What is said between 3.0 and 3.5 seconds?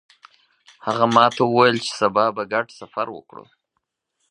وکړو